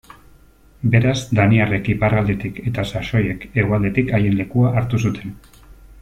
[0.93, 5.37] Beraz, daniarrek iparraldetik eta saxoiek hegoaldetik haien lekua hartu zuten.